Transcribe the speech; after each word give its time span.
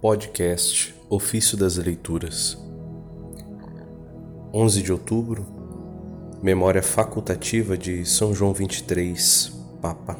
Podcast 0.00 0.94
Ofício 1.08 1.56
das 1.56 1.78
Leituras. 1.78 2.58
11 4.52 4.82
de 4.82 4.92
outubro 4.92 5.46
Memória 6.42 6.82
facultativa 6.82 7.78
de 7.78 8.04
São 8.04 8.34
João 8.34 8.52
23, 8.52 9.50
Papa. 9.80 10.18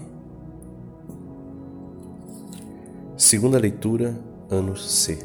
Segunda 3.18 3.58
leitura, 3.58 4.18
ano 4.50 4.74
C. 4.78 5.18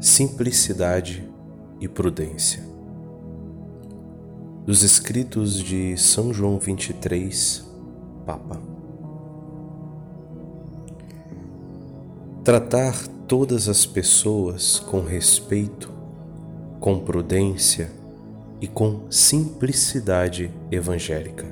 Simplicidade 0.00 1.30
e 1.80 1.86
prudência. 1.86 2.64
Dos 4.66 4.82
escritos 4.82 5.54
de 5.54 5.96
São 5.96 6.34
João 6.34 6.58
23, 6.58 7.64
Papa 8.26 8.69
Tratar 12.50 13.06
todas 13.28 13.68
as 13.68 13.86
pessoas 13.86 14.80
com 14.80 15.02
respeito, 15.02 15.88
com 16.80 16.98
prudência 16.98 17.92
e 18.60 18.66
com 18.66 19.02
simplicidade 19.08 20.50
evangélica. 20.68 21.46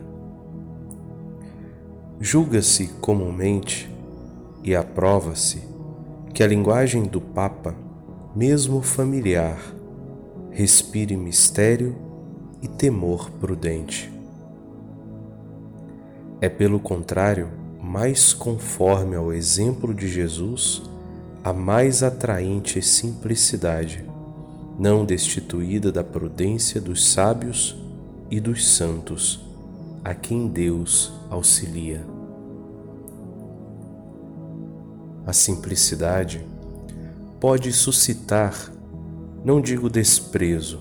Julga-se 2.19 2.89
comumente 3.01 3.89
e 4.65 4.75
aprova-se 4.75 5.63
que 6.35 6.43
a 6.43 6.49
linguagem 6.49 7.05
do 7.05 7.21
Papa, 7.21 7.77
mesmo 8.35 8.83
familiar, 8.83 9.61
respire 10.51 11.17
mistério 11.17 11.95
e 12.61 12.67
temor 12.67 13.31
prudente. 13.39 14.13
É 16.41 16.49
pelo 16.49 16.81
contrário 16.81 17.58
mais 17.89 18.35
conforme 18.35 19.17
ao 19.17 19.33
exemplo 19.33 19.95
de 19.95 20.07
Jesus, 20.07 20.83
a 21.43 21.55
mais 21.55 22.03
atraente 22.03 22.83
simplicidade, 22.83 24.05
não 24.79 25.07
destituída 25.07 25.91
da 25.91 26.05
prudência 26.05 26.83
dos 26.83 27.11
sábios 27.11 27.75
e 28.31 28.41
dos 28.41 28.69
santos, 28.69 29.41
a 30.05 30.15
quem 30.15 30.49
Deus 30.49 31.15
auxilia. 31.31 32.05
A 35.27 35.33
simplicidade 35.33 36.47
pode 37.41 37.73
suscitar, 37.73 38.71
não 39.43 39.63
digo 39.63 39.89
desprezo, 39.89 40.81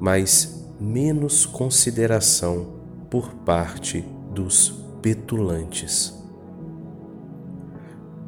mas 0.00 0.64
menos 0.80 1.44
consideração 1.44 2.66
por 3.10 3.28
parte 3.44 4.02
dos 4.32 4.72
petulantes 5.02 6.18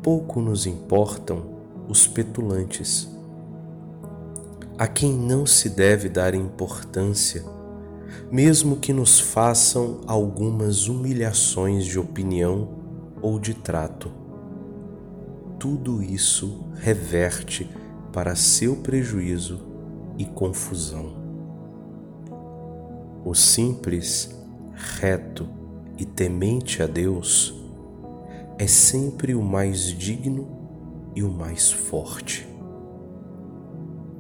pouco 0.02 0.40
nos 0.40 0.66
importam 0.66 1.44
os 1.88 2.08
petulantes, 2.08 3.08
a 4.76 4.86
quem 4.88 5.12
não 5.12 5.46
se 5.46 5.70
deve 5.70 6.08
dar 6.08 6.34
importância, 6.34 7.44
mesmo 8.30 8.76
que 8.76 8.92
nos 8.92 9.20
façam 9.20 10.00
algumas 10.06 10.88
humilhações 10.88 11.84
de 11.84 12.00
opinião 12.00 12.68
ou 13.20 13.38
de 13.38 13.54
trato. 13.54 14.10
Tudo 15.58 16.02
isso 16.02 16.64
reverte 16.74 17.70
para 18.12 18.34
seu 18.34 18.76
prejuízo 18.76 19.60
e 20.18 20.24
confusão. 20.24 21.12
O 23.24 23.34
simples, 23.34 24.36
reto 24.98 25.48
e 25.96 26.04
temente 26.04 26.82
a 26.82 26.86
Deus 26.88 27.61
é 28.58 28.66
sempre 28.66 29.34
o 29.34 29.42
mais 29.42 29.84
digno 29.84 30.48
e 31.14 31.22
o 31.22 31.30
mais 31.30 31.70
forte. 31.70 32.46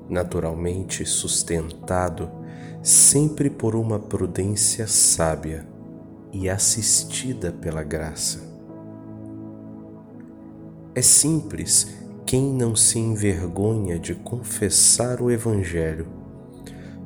Naturalmente 0.08 1.04
sustentado 1.04 2.30
sempre 2.82 3.48
por 3.48 3.74
uma 3.74 3.98
prudência 3.98 4.86
sábia 4.86 5.66
e 6.32 6.48
assistida 6.48 7.52
pela 7.52 7.82
graça. 7.82 8.40
É 10.94 11.00
simples 11.00 11.94
quem 12.26 12.52
não 12.52 12.74
se 12.74 12.98
envergonha 12.98 13.98
de 13.98 14.14
confessar 14.14 15.22
o 15.22 15.30
Evangelho, 15.30 16.06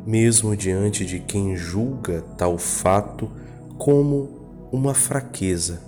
mesmo 0.07 0.57
diante 0.57 1.05
de 1.05 1.21
quem 1.21 1.57
julga 1.57 2.23
tal 2.39 2.59
fato 2.59 3.31
como 3.77 4.69
uma 4.73 4.95
fraqueza 4.95 5.83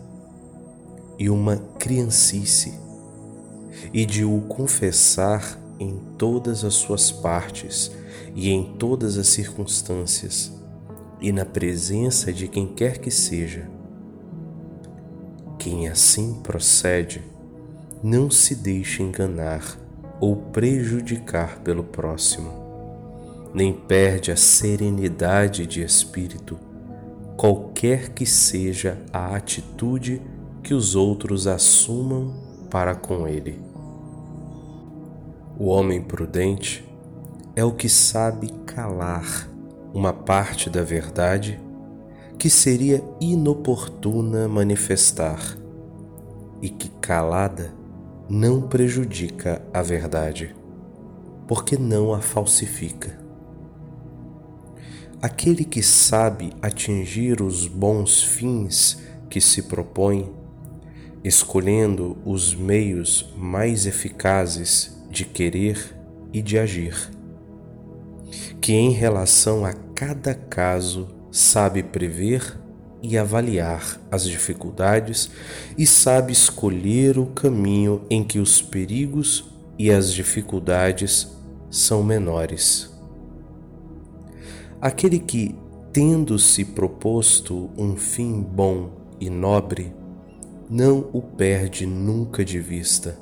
e 1.19 1.29
uma 1.29 1.57
criancice, 1.79 2.79
e 3.93 4.07
de 4.07 4.25
o 4.25 4.41
confessar 4.43 5.59
em 5.81 5.99
todas 6.17 6.65
as 6.65 6.75
suas 6.75 7.11
partes 7.11 7.91
e 8.35 8.51
em 8.51 8.75
todas 8.75 9.19
as 9.19 9.29
circunstâncias, 9.29 10.53
e 11.21 11.33
na 11.33 11.45
presença 11.45 12.33
de 12.33 12.47
quem 12.47 12.67
quer 12.67 12.99
que 12.99 13.11
seja. 13.11 13.69
Quem 15.59 15.89
assim 15.89 16.35
procede, 16.35 17.23
não 18.03 18.31
se 18.31 18.55
deixa 18.55 19.03
enganar 19.03 19.77
ou 20.21 20.37
prejudicar 20.37 21.59
pelo 21.61 21.83
próximo, 21.83 22.49
nem 23.53 23.73
perde 23.73 24.31
a 24.31 24.37
serenidade 24.37 25.67
de 25.67 25.83
espírito, 25.83 26.59
qualquer 27.37 28.11
que 28.11 28.25
seja 28.25 28.99
a 29.13 29.35
atitude 29.35 30.23
que 30.63 30.75
os 30.75 30.95
outros 30.95 31.47
assumam 31.47 32.35
para 32.71 32.95
com 32.95 33.27
ele. 33.27 33.61
O 35.59 35.67
homem 35.67 36.03
prudente 36.03 36.89
é 37.57 37.65
o 37.65 37.73
que 37.73 37.89
sabe 37.89 38.49
calar 38.65 39.49
uma 39.93 40.13
parte 40.13 40.71
da 40.71 40.83
verdade 40.83 41.61
que 42.39 42.49
seria 42.49 43.03
inoportuna 43.21 44.47
manifestar 44.47 45.59
e 46.63 46.69
que 46.69 46.89
calada 47.01 47.75
não 48.29 48.63
prejudica 48.63 49.61
a 49.75 49.83
verdade, 49.83 50.55
porque 51.49 51.77
não 51.77 52.15
a 52.15 52.21
falsifica. 52.21 53.19
Aquele 55.21 55.65
que 55.65 55.83
sabe 55.83 56.53
atingir 56.63 57.43
os 57.43 57.67
bons 57.67 58.23
fins 58.23 59.03
que 59.29 59.41
se 59.41 59.63
propõe 59.63 60.33
escolhendo 61.25 62.17
os 62.25 62.55
meios 62.55 63.33
mais 63.37 63.87
eficazes 63.87 64.97
de 65.11 65.25
querer 65.25 65.97
e 66.33 66.43
de 66.43 66.59
agir, 66.59 67.11
que 68.61 68.73
em 68.73 68.91
relação 68.91 69.65
a 69.65 69.73
cada 69.73 70.35
caso 70.35 71.09
sabe 71.31 71.83
prever 71.83 72.59
e 73.03 73.17
avaliar 73.17 74.01
as 74.11 74.25
dificuldades 74.25 75.31
e 75.77 75.87
sabe 75.87 76.33
escolher 76.33 77.19
o 77.19 77.27
caminho 77.27 78.03
em 78.11 78.25
que 78.25 78.39
os 78.39 78.61
perigos 78.61 79.45
e 79.79 79.91
as 79.91 80.13
dificuldades 80.13 81.29
são 81.71 82.03
menores. 82.03 82.93
Aquele 84.81 85.19
que, 85.19 85.55
tendo-se 85.93 86.65
proposto 86.65 87.71
um 87.77 87.97
fim 87.97 88.41
bom 88.41 88.91
e 89.21 89.29
nobre, 89.29 89.93
não 90.71 91.09
o 91.15 91.23
perde 91.23 91.87
nunca 91.87 92.45
de 92.45 92.61
vista. 92.61 93.19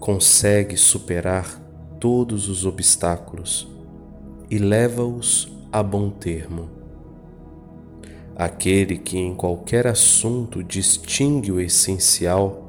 Consegue 0.00 0.76
superar 0.76 1.60
todos 2.00 2.48
os 2.48 2.66
obstáculos 2.66 3.68
e 4.50 4.58
leva-os 4.58 5.48
a 5.70 5.82
bom 5.84 6.10
termo. 6.10 6.68
Aquele 8.34 8.98
que 8.98 9.16
em 9.16 9.36
qualquer 9.36 9.86
assunto 9.86 10.64
distingue 10.64 11.52
o 11.52 11.60
essencial 11.60 12.68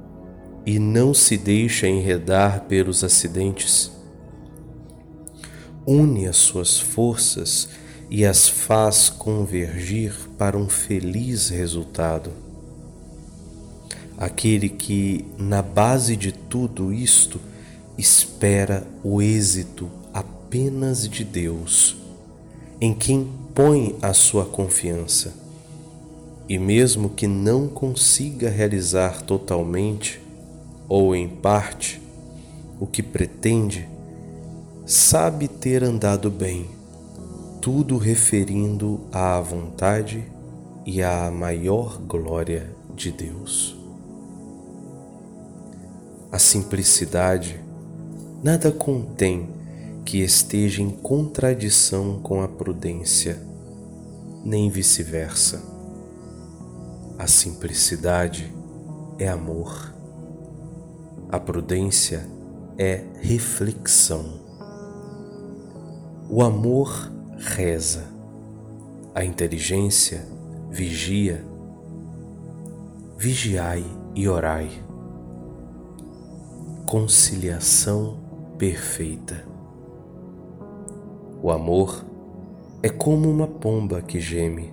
e 0.63 0.77
não 0.77 1.11
se 1.11 1.35
deixa 1.35 1.87
enredar 1.87 2.65
pelos 2.65 3.03
acidentes, 3.03 3.91
une 5.85 6.27
as 6.27 6.37
suas 6.37 6.79
forças 6.79 7.69
e 8.07 8.23
as 8.23 8.47
faz 8.47 9.09
convergir 9.09 10.13
para 10.37 10.55
um 10.55 10.69
feliz 10.69 11.49
resultado 11.49 12.44
aquele 14.17 14.69
que, 14.69 15.25
na 15.37 15.61
base 15.61 16.15
de 16.15 16.31
tudo 16.31 16.93
isto, 16.93 17.39
espera 17.97 18.85
o 19.03 19.21
êxito 19.21 19.89
apenas 20.13 21.07
de 21.07 21.23
Deus, 21.23 21.97
em 22.79 22.93
quem 22.93 23.27
põe 23.53 23.95
a 24.01 24.13
sua 24.13 24.45
confiança. 24.45 25.33
E 26.47 26.59
mesmo 26.59 27.09
que 27.09 27.27
não 27.27 27.67
consiga 27.67 28.49
realizar 28.49 29.21
totalmente 29.21 30.21
ou 30.87 31.15
em 31.15 31.27
parte 31.27 32.01
o 32.79 32.85
que 32.85 33.01
pretende, 33.01 33.87
sabe 34.85 35.47
ter 35.47 35.83
andado 35.83 36.29
bem, 36.29 36.67
tudo 37.61 37.97
referindo 37.97 39.01
à 39.11 39.39
vontade 39.39 40.23
e 40.85 41.01
à 41.01 41.31
maior 41.31 41.97
glória 41.97 42.69
de 42.95 43.11
Deus. 43.11 43.84
A 46.35 46.37
simplicidade 46.37 47.63
nada 48.43 48.69
contém 48.69 49.47
que 50.03 50.21
esteja 50.21 50.81
em 50.81 50.89
contradição 50.89 52.19
com 52.19 52.41
a 52.41 52.47
prudência, 52.49 53.41
nem 54.43 54.69
vice-versa. 54.69 55.63
A 57.17 57.25
simplicidade 57.25 58.53
é 59.17 59.29
amor. 59.29 59.95
A 61.31 61.39
prudência 61.39 62.27
é 62.77 63.05
reflexão. 63.21 64.41
O 66.29 66.43
amor 66.43 67.13
reza, 67.37 68.03
a 69.15 69.23
inteligência 69.23 70.27
vigia. 70.69 71.45
Vigiai 73.17 73.85
e 74.13 74.27
orai. 74.27 74.83
Conciliação 76.85 78.19
perfeita. 78.59 79.43
O 81.41 81.49
amor 81.49 82.05
é 82.83 82.89
como 82.89 83.27
uma 83.27 83.47
pomba 83.47 84.03
que 84.03 84.19
geme. 84.19 84.71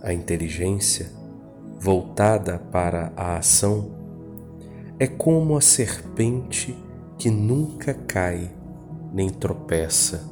A 0.00 0.12
inteligência, 0.12 1.10
voltada 1.80 2.60
para 2.70 3.12
a 3.16 3.36
ação, 3.36 3.90
é 4.96 5.08
como 5.08 5.56
a 5.56 5.60
serpente 5.60 6.78
que 7.18 7.30
nunca 7.30 7.92
cai 7.92 8.48
nem 9.12 9.28
tropeça, 9.28 10.24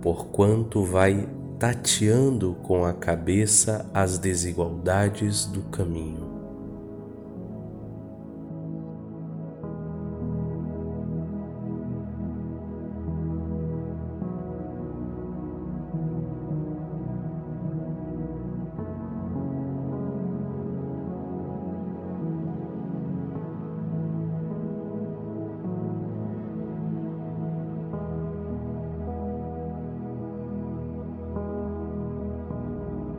porquanto 0.00 0.82
vai 0.82 1.28
tateando 1.58 2.56
com 2.62 2.86
a 2.86 2.94
cabeça 2.94 3.84
as 3.92 4.16
desigualdades 4.16 5.44
do 5.44 5.60
caminho. 5.64 6.29